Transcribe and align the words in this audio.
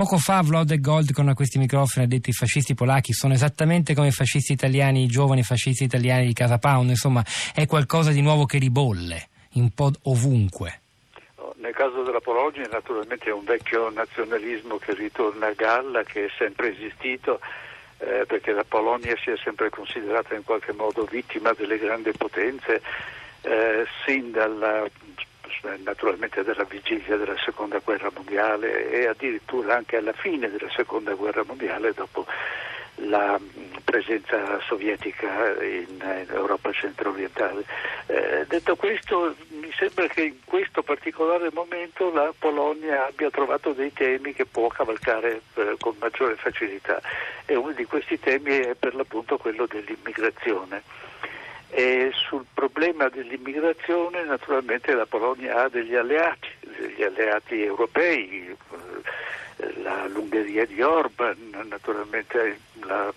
Poco 0.00 0.16
fa 0.16 0.40
Vlodek 0.40 0.80
Gold 0.80 1.12
con 1.12 1.30
questi 1.34 1.58
microfoni 1.58 2.06
ha 2.06 2.08
detto 2.08 2.30
i 2.30 2.32
fascisti 2.32 2.72
polacchi 2.72 3.12
sono 3.12 3.34
esattamente 3.34 3.94
come 3.94 4.06
i 4.06 4.12
fascisti 4.12 4.50
italiani, 4.50 5.02
i 5.02 5.06
giovani 5.06 5.42
fascisti 5.42 5.84
italiani 5.84 6.24
di 6.24 6.32
Casa 6.32 6.56
Pound, 6.56 6.88
insomma 6.88 7.22
è 7.54 7.66
qualcosa 7.66 8.10
di 8.10 8.22
nuovo 8.22 8.46
che 8.46 8.56
ribolle 8.56 9.28
un 9.56 9.68
po' 9.74 9.90
ovunque. 10.04 10.80
Nel 11.56 11.74
caso 11.74 12.02
della 12.02 12.20
Polonia 12.20 12.66
naturalmente 12.72 13.28
è 13.28 13.32
un 13.34 13.44
vecchio 13.44 13.90
nazionalismo 13.90 14.78
che 14.78 14.94
ritorna 14.94 15.48
a 15.48 15.52
galla, 15.52 16.02
che 16.02 16.24
è 16.24 16.28
sempre 16.38 16.72
esistito, 16.72 17.38
eh, 17.98 18.24
perché 18.26 18.52
la 18.52 18.64
Polonia 18.64 19.14
si 19.22 19.28
è 19.28 19.36
sempre 19.36 19.68
considerata 19.68 20.34
in 20.34 20.44
qualche 20.44 20.72
modo 20.72 21.04
vittima 21.04 21.52
delle 21.52 21.76
grandi 21.76 22.12
potenze, 22.12 22.80
eh, 23.42 23.84
sin 24.06 24.30
dalla 24.30 24.88
naturalmente 25.82 26.42
dalla 26.42 26.64
vigilia 26.64 27.16
della 27.16 27.36
seconda 27.44 27.78
guerra 27.78 28.10
mondiale 28.14 28.90
e 28.90 29.06
addirittura 29.06 29.76
anche 29.76 29.96
alla 29.96 30.12
fine 30.12 30.50
della 30.50 30.70
seconda 30.70 31.14
guerra 31.14 31.44
mondiale 31.44 31.92
dopo 31.92 32.26
la 33.06 33.38
presenza 33.84 34.60
sovietica 34.60 35.54
in, 35.62 36.26
Europa 36.28 36.72
centro-orientale. 36.72 37.64
Eh, 38.06 38.44
detto 38.46 38.76
questo, 38.76 39.34
mi 39.48 39.70
sembra 39.76 40.06
che 40.06 40.22
in 40.22 40.36
questo 40.44 40.82
particolare 40.82 41.50
momento 41.52 42.12
la 42.12 42.32
Polonia 42.38 43.06
abbia 43.06 43.30
trovato 43.30 43.72
dei 43.72 43.92
temi 43.92 44.32
che 44.32 44.46
può 44.46 44.68
cavalcare 44.68 45.40
eh, 45.54 45.76
con 45.78 45.96
maggiore 45.98 46.36
facilità 46.36 47.00
e 47.46 47.54
uno 47.56 47.72
di 47.72 47.84
questi 47.84 48.18
temi 48.18 48.58
è 48.58 48.74
per 48.74 48.94
l'appunto 48.94 49.38
quello 49.38 49.66
dell'immigrazione. 49.66 50.82
E 51.72 52.10
sul 52.12 52.44
problema 52.52 53.08
dell'immigrazione 53.08 54.24
naturalmente 54.24 54.92
la 54.92 55.06
Polonia 55.06 55.62
ha 55.62 55.68
degli 55.68 55.94
alleati, 55.94 56.48
degli 56.60 57.02
alleati 57.02 57.62
europei, 57.62 58.48
eh, 59.56 60.08
l'Ungheria 60.08 60.66
di 60.66 60.82
Orban, 60.82 61.64
naturalmente 61.68 62.58
la 62.80 63.12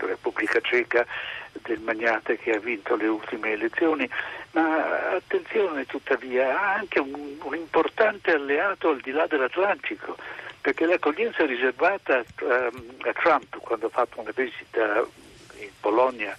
Repubblica 0.00 0.60
Ceca 0.60 1.06
del 1.62 1.80
magnate 1.80 2.36
che 2.36 2.52
ha 2.52 2.58
vinto 2.58 2.96
le 2.96 3.06
ultime 3.06 3.52
elezioni, 3.52 4.08
ma 4.50 5.12
attenzione 5.12 5.86
tuttavia, 5.86 6.60
ha 6.60 6.74
anche 6.74 6.98
un, 6.98 7.38
un 7.40 7.54
importante 7.54 8.32
alleato 8.32 8.90
al 8.90 9.00
di 9.00 9.10
là 9.10 9.26
dell'Atlantico, 9.26 10.16
perché 10.60 10.84
l'accoglienza 10.84 11.46
riservata 11.46 12.18
a, 12.18 12.70
a 13.04 13.12
Trump 13.14 13.56
quando 13.60 13.86
ha 13.86 13.90
fatto 13.90 14.20
una 14.20 14.32
visita 14.34 15.06
in 15.58 15.70
Polonia 15.80 16.36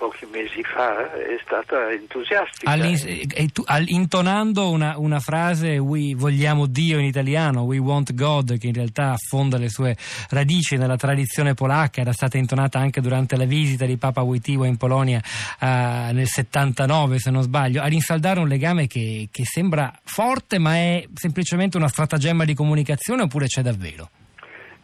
pochi 0.00 0.26
mesi 0.32 0.62
fa 0.62 1.12
è 1.12 1.38
stata 1.44 1.90
entusiastica. 1.90 2.70
intonando 3.84 4.70
una, 4.70 4.96
una, 4.96 5.20
frase 5.20 5.76
we 5.76 6.14
vogliamo 6.14 6.64
Dio 6.64 6.98
in 6.98 7.04
italiano, 7.04 7.64
we 7.64 7.76
want 7.76 8.14
God, 8.14 8.56
che 8.56 8.68
in 8.68 8.72
realtà 8.72 9.10
affonda 9.10 9.58
le 9.58 9.68
sue 9.68 9.94
radici 10.30 10.78
nella 10.78 10.96
tradizione 10.96 11.52
polacca, 11.52 12.00
era 12.00 12.14
stata 12.14 12.38
intonata 12.38 12.78
anche 12.78 13.02
durante 13.02 13.36
la 13.36 13.44
visita 13.44 13.84
di 13.84 13.98
Papa 13.98 14.22
Wojtyła 14.22 14.66
in 14.66 14.78
Polonia 14.78 15.20
uh, 15.60 15.66
nel 16.14 16.26
79 16.26 17.18
se 17.18 17.30
non 17.30 17.42
sbaglio, 17.42 17.82
a 17.82 17.86
rinsaldare 17.86 18.40
un 18.40 18.48
legame 18.48 18.86
che, 18.86 19.28
che 19.30 19.44
sembra 19.44 19.92
forte 20.02 20.58
ma 20.58 20.76
è 20.76 21.06
semplicemente 21.12 21.76
una 21.76 21.88
stratagemma 21.88 22.46
di 22.46 22.54
comunicazione 22.54 23.24
oppure 23.24 23.46
c'è 23.46 23.60
davvero? 23.60 24.08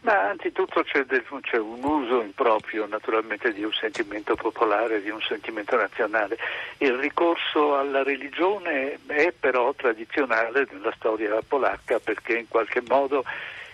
Ma 0.07 0.29
anzitutto 0.29 0.85
c'è, 0.85 1.03
del, 1.03 1.25
c'è, 1.41 1.59
un 1.59 1.83
uso 1.83 2.23
improprio 2.23 2.87
naturalmente 2.87 3.53
di 3.53 3.65
un 3.65 3.73
sentimento 3.73 4.37
popolare, 4.37 5.03
di 5.03 5.11
un 5.11 5.21
sentimento 5.21 5.75
nazionale. 5.75 6.39
Il 6.79 6.93
ricorso 6.93 7.77
alla 7.77 8.05
religione 8.05 9.01
è 9.05 9.33
però 9.33 9.75
tradizionale 9.75 10.69
nella 10.71 10.93
storia 10.95 11.37
polacca 11.45 11.99
perché 11.99 12.39
in 12.39 12.47
qualche 12.47 12.85
modo 12.87 13.25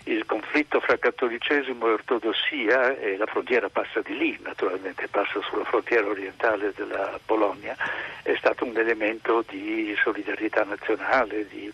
il 0.04 0.24
conflitto 0.24 0.80
fra 0.80 0.96
cattolicesimo 0.96 1.86
e 1.86 1.92
ortodossia, 1.92 2.96
e 2.96 3.18
la 3.18 3.26
frontiera 3.26 3.68
passa 3.68 4.00
di 4.00 4.16
lì, 4.16 4.38
naturalmente 4.42 5.08
passa 5.08 5.38
sulla 5.42 5.64
frontiera 5.64 6.06
orientale 6.08 6.72
della 6.74 7.20
Polonia, 7.26 7.76
è 8.22 8.34
stato 8.38 8.64
un 8.64 8.74
elemento 8.74 9.44
di 9.46 9.94
solidarietà 10.02 10.64
nazionale, 10.64 11.46
di, 11.46 11.70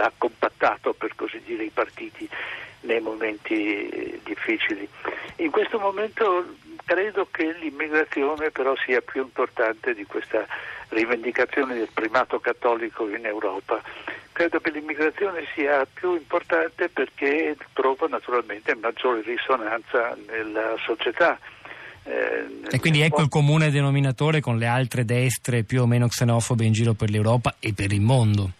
ha 0.00 0.12
compattato 0.16 0.92
per 0.92 1.14
così 1.14 1.40
dire 1.44 1.64
i 1.64 1.70
partiti 1.72 2.28
nei 2.80 3.00
momenti 3.00 4.20
difficili. 4.24 4.88
In 5.36 5.50
questo 5.50 5.78
momento 5.78 6.56
credo 6.84 7.28
che 7.30 7.54
l'immigrazione 7.60 8.50
però 8.50 8.74
sia 8.76 9.00
più 9.00 9.22
importante 9.22 9.94
di 9.94 10.04
questa 10.04 10.46
rivendicazione 10.88 11.74
del 11.74 11.90
primato 11.92 12.40
cattolico 12.40 13.08
in 13.08 13.26
Europa. 13.26 13.82
Credo 14.32 14.60
che 14.60 14.70
l'immigrazione 14.70 15.44
sia 15.54 15.86
più 15.92 16.14
importante 16.14 16.88
perché 16.88 17.56
trova 17.72 18.06
naturalmente 18.06 18.74
maggiore 18.74 19.20
risonanza 19.22 20.16
nella 20.28 20.74
società. 20.78 21.38
Eh, 22.04 22.46
e 22.70 22.80
quindi 22.80 23.02
ecco 23.02 23.20
il 23.20 23.28
comune 23.28 23.70
denominatore 23.70 24.40
con 24.40 24.56
le 24.56 24.66
altre 24.66 25.04
destre 25.04 25.64
più 25.64 25.82
o 25.82 25.86
meno 25.86 26.06
xenofobe 26.06 26.64
in 26.64 26.72
giro 26.72 26.94
per 26.94 27.10
l'Europa 27.10 27.56
e 27.58 27.74
per 27.74 27.92
il 27.92 28.00
mondo. 28.00 28.52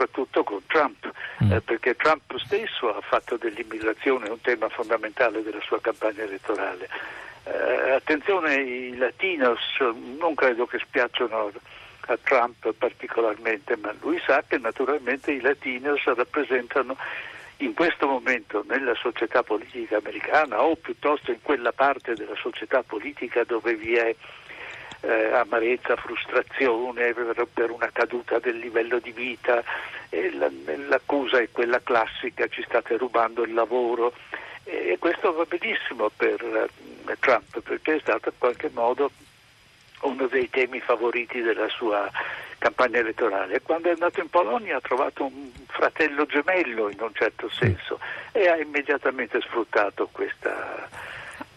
Soprattutto 0.00 0.44
con 0.44 0.62
Trump, 0.66 1.12
mm. 1.44 1.52
eh, 1.52 1.60
perché 1.60 1.94
Trump 1.94 2.34
stesso 2.38 2.88
ha 2.94 3.02
fatto 3.02 3.36
dell'immigrazione 3.36 4.30
un 4.30 4.40
tema 4.40 4.70
fondamentale 4.70 5.42
della 5.42 5.60
sua 5.60 5.78
campagna 5.78 6.22
elettorale. 6.22 6.88
Eh, 7.44 7.90
attenzione, 7.90 8.54
i 8.54 8.96
latinos 8.96 9.60
non 10.18 10.34
credo 10.34 10.64
che 10.64 10.78
spiacciono 10.78 11.52
a 12.06 12.18
Trump 12.22 12.72
particolarmente, 12.78 13.76
ma 13.76 13.94
lui 14.00 14.18
sa 14.24 14.42
che 14.48 14.56
naturalmente 14.56 15.32
i 15.32 15.40
latinos 15.42 16.02
rappresentano 16.04 16.96
in 17.58 17.74
questo 17.74 18.06
momento 18.06 18.64
nella 18.66 18.94
società 18.94 19.42
politica 19.42 19.98
americana 19.98 20.62
o 20.62 20.76
piuttosto 20.76 21.30
in 21.30 21.42
quella 21.42 21.72
parte 21.72 22.14
della 22.14 22.36
società 22.36 22.82
politica 22.82 23.44
dove 23.44 23.74
vi 23.74 23.96
è 23.96 24.14
eh, 25.00 25.32
amarezza, 25.32 25.96
frustrazione 25.96 27.12
per, 27.14 27.70
una 27.70 27.90
caduta 27.92 28.38
del 28.38 28.58
livello 28.58 28.98
di 28.98 29.12
vita, 29.12 29.62
la, 30.10 30.50
l'accusa 30.88 31.38
è 31.38 31.48
quella 31.50 31.80
classica, 31.82 32.48
ci 32.48 32.62
state 32.62 32.96
rubando 32.96 33.42
il 33.42 33.54
lavoro. 33.54 34.12
E 34.64 34.96
questo 34.98 35.32
va 35.32 35.44
benissimo 35.44 36.10
per 36.14 36.42
eh, 36.42 37.16
Trump 37.18 37.60
perché 37.60 37.96
è 37.96 38.00
stato 38.00 38.28
in 38.28 38.34
qualche 38.38 38.70
modo 38.72 39.10
uno 40.02 40.26
dei 40.26 40.48
temi 40.48 40.80
favoriti 40.80 41.40
della 41.40 41.68
sua 41.68 42.08
campagna 42.58 42.98
elettorale. 42.98 43.60
Quando 43.62 43.88
è 43.88 43.92
andato 43.92 44.20
in 44.20 44.28
Polonia 44.28 44.76
ha 44.76 44.80
trovato 44.80 45.24
un 45.24 45.50
fratello 45.66 46.26
gemello 46.26 46.88
in 46.88 47.00
un 47.00 47.12
certo 47.14 47.48
senso 47.48 47.98
e 48.32 48.48
ha 48.48 48.56
immediatamente 48.56 49.40
sfruttato 49.40 50.08
questa 50.12 50.88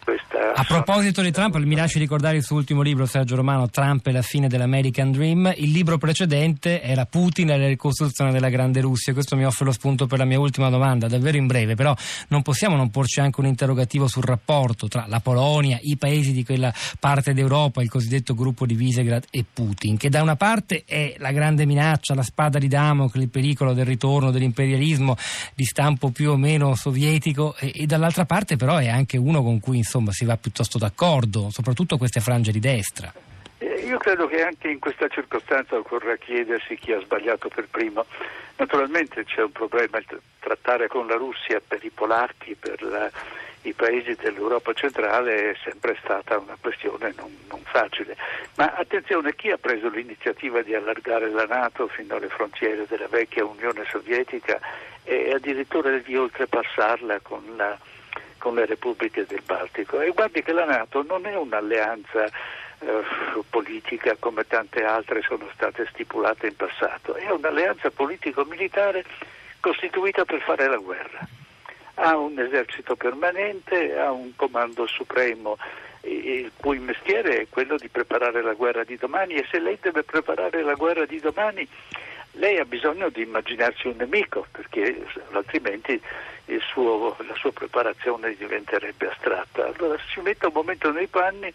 questa... 0.03 0.53
A 0.53 0.63
proposito 0.65 1.21
di 1.21 1.31
Trump, 1.31 1.55
mi 1.57 1.75
lasci 1.75 1.97
ricordare 1.97 2.37
il 2.37 2.43
suo 2.43 2.57
ultimo 2.57 2.81
libro, 2.81 3.05
Sergio 3.05 3.35
Romano, 3.35 3.69
Trump 3.69 4.05
e 4.07 4.11
la 4.11 4.21
fine 4.21 4.47
dell'American 4.47 5.11
Dream. 5.11 5.53
Il 5.57 5.71
libro 5.71 5.97
precedente 5.97 6.81
era 6.81 7.05
Putin 7.05 7.49
e 7.49 7.57
la 7.57 7.67
ricostruzione 7.67 8.31
della 8.31 8.49
grande 8.49 8.81
Russia. 8.81 9.13
Questo 9.13 9.35
mi 9.35 9.45
offre 9.45 9.65
lo 9.65 9.71
spunto 9.71 10.05
per 10.05 10.19
la 10.19 10.25
mia 10.25 10.39
ultima 10.39 10.69
domanda, 10.69 11.07
davvero 11.07 11.37
in 11.37 11.47
breve, 11.47 11.75
però 11.75 11.95
non 12.27 12.41
possiamo 12.41 12.75
non 12.75 12.89
porci 12.91 13.19
anche 13.19 13.39
un 13.39 13.47
interrogativo 13.47 14.07
sul 14.07 14.23
rapporto 14.23 14.87
tra 14.87 15.05
la 15.07 15.19
Polonia, 15.19 15.79
i 15.81 15.97
paesi 15.97 16.33
di 16.33 16.43
quella 16.43 16.73
parte 16.99 17.33
d'Europa, 17.33 17.81
il 17.81 17.89
cosiddetto 17.89 18.35
gruppo 18.35 18.65
di 18.65 18.75
Visegrad 18.75 19.25
e 19.29 19.45
Putin, 19.51 19.97
che 19.97 20.09
da 20.09 20.21
una 20.21 20.35
parte 20.35 20.83
è 20.85 21.15
la 21.17 21.31
grande 21.31 21.65
minaccia, 21.65 22.13
la 22.13 22.23
spada 22.23 22.59
di 22.59 22.67
Damocle, 22.67 23.23
il 23.23 23.29
pericolo 23.29 23.73
del 23.73 23.85
ritorno 23.85 24.31
dell'imperialismo 24.31 25.15
di 25.55 25.65
stampo 25.65 26.09
più 26.09 26.31
o 26.31 26.37
meno 26.37 26.75
sovietico 26.75 27.55
e, 27.57 27.71
e 27.75 27.85
dall'altra 27.85 28.25
parte 28.25 28.55
però 28.55 28.77
è 28.77 28.89
anche 28.89 29.17
uno 29.17 29.41
con 29.41 29.59
cui 29.59 29.77
insomma 29.77 29.92
si 30.11 30.25
va 30.25 30.37
piuttosto 30.37 30.77
d'accordo, 30.77 31.49
soprattutto 31.51 31.97
queste 31.97 32.19
frange 32.19 32.51
di 32.51 32.59
destra. 32.59 33.13
Eh, 33.57 33.85
io 33.85 33.97
credo 33.97 34.27
che 34.27 34.43
anche 34.43 34.69
in 34.69 34.79
questa 34.79 35.07
circostanza 35.07 35.75
occorra 35.75 36.15
chiedersi 36.15 36.75
chi 36.75 36.91
ha 36.91 36.99
sbagliato 36.99 37.49
per 37.49 37.67
primo. 37.69 38.05
Naturalmente 38.57 39.23
c'è 39.23 39.41
un 39.41 39.51
problema, 39.51 39.99
trattare 40.39 40.87
con 40.87 41.07
la 41.07 41.15
Russia 41.15 41.61
per 41.65 41.83
i 41.83 41.89
polacchi, 41.89 42.55
per 42.55 42.81
la, 42.81 43.09
i 43.63 43.73
paesi 43.73 44.15
dell'Europa 44.15 44.73
centrale 44.73 45.51
è 45.51 45.55
sempre 45.63 45.97
stata 46.01 46.37
una 46.37 46.57
questione 46.59 47.13
non, 47.17 47.35
non, 47.49 47.61
facile. 47.63 48.15
Ma 48.55 48.73
attenzione, 48.75 49.35
chi 49.35 49.49
ha 49.49 49.57
preso 49.57 49.89
l'iniziativa 49.89 50.61
di 50.61 50.75
allargare 50.75 51.29
la 51.29 51.45
Nato 51.45 51.87
fino 51.87 52.15
alle 52.15 52.27
frontiere 52.27 52.85
della 52.87 53.07
vecchia 53.07 53.45
Unione 53.45 53.85
Sovietica 53.89 54.59
e 55.03 55.31
addirittura 55.33 55.97
di 55.97 56.15
oltrepassarla 56.15 57.19
con 57.21 57.41
la 57.55 57.77
con 58.43 58.55
le 58.55 58.65
repubbliche 58.65 59.25
del 59.25 59.41
Baltico. 59.45 60.01
E 60.01 60.09
guardi 60.09 60.43
che 60.43 60.51
la 60.51 60.65
Nato 60.65 61.01
non 61.01 61.25
è 61.25 61.33
un'alleanza 61.33 62.25
eh, 62.25 63.01
politica 63.49 64.17
come 64.19 64.45
tante 64.45 64.83
altre 64.83 65.21
sono 65.21 65.47
state 65.53 65.87
stipulate 65.89 66.47
in 66.47 66.55
passato, 66.57 67.15
è 67.15 67.31
un'alleanza 67.31 67.89
politico-militare 67.89 69.05
costituita 69.61 70.25
per 70.25 70.41
fare 70.41 70.67
la 70.67 70.75
guerra. 70.75 71.25
Ha 71.93 72.17
un 72.17 72.37
esercito 72.37 72.97
permanente, 72.97 73.97
ha 73.97 74.11
un 74.11 74.35
comando 74.35 74.87
supremo 74.87 75.57
il 76.01 76.51
cui 76.57 76.79
mestiere 76.79 77.43
è 77.43 77.47
quello 77.49 77.77
di 77.77 77.87
preparare 77.87 78.41
la 78.41 78.55
guerra 78.55 78.83
di 78.83 78.97
domani 78.97 79.35
e 79.35 79.47
se 79.49 79.57
lei 79.59 79.77
deve 79.79 80.03
preparare 80.03 80.63
la 80.63 80.73
guerra 80.73 81.05
di 81.05 81.17
domani 81.21 81.65
lei 82.33 82.57
ha 82.57 82.65
bisogno 82.65 83.09
di 83.09 83.21
immaginarsi 83.21 83.87
un 83.87 83.95
nemico 83.97 84.45
perché 84.51 85.05
altrimenti 85.31 86.01
suo, 86.73 87.15
la 87.27 87.35
sua 87.35 87.51
preparazione 87.51 88.35
diventerebbe 88.35 89.09
astratta. 89.09 89.67
Allora 89.67 89.97
si 90.11 90.19
mette 90.21 90.47
un 90.47 90.53
momento 90.53 90.91
nei 90.91 91.07
panni 91.07 91.53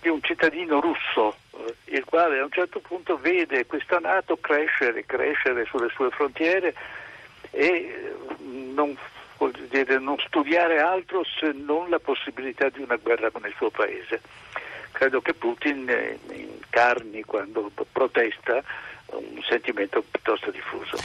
di 0.00 0.08
un 0.08 0.22
cittadino 0.22 0.80
russo, 0.80 1.36
eh, 1.56 1.96
il 1.96 2.04
quale 2.04 2.40
a 2.40 2.44
un 2.44 2.50
certo 2.50 2.80
punto 2.80 3.16
vede 3.16 3.66
questa 3.66 3.98
Nato 3.98 4.36
crescere, 4.36 5.06
crescere 5.06 5.64
sulle 5.66 5.88
sue 5.90 6.10
frontiere 6.10 6.74
e 7.50 7.66
eh, 7.66 8.14
non, 8.74 8.96
dire, 9.68 9.98
non 9.98 10.18
studiare 10.26 10.80
altro 10.80 11.24
se 11.24 11.52
non 11.52 11.88
la 11.88 12.00
possibilità 12.00 12.68
di 12.68 12.82
una 12.82 12.96
guerra 12.96 13.30
con 13.30 13.46
il 13.46 13.54
suo 13.56 13.70
paese. 13.70 14.20
Credo 14.90 15.20
che 15.20 15.34
Putin 15.34 15.88
eh, 15.88 16.18
incarni 16.32 17.22
quando 17.22 17.70
protesta 17.90 18.62
un 19.18 19.42
sentimento 19.48 20.02
piuttosto 20.02 20.50
diffuso. 20.50 20.96